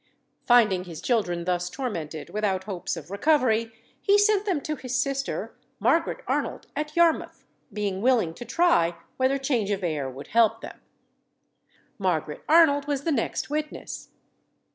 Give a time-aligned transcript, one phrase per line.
[0.47, 5.55] Finding his children thus tormented without hopes of recovery, he sent them to his sister,
[5.79, 10.81] Margaret Arnold, at Yarmouth, being willing to try whether change of air would help them.
[11.99, 14.09] "Margaret Arnold was the next witness.